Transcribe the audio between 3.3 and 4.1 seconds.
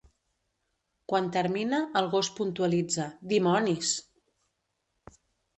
"Dimonis!".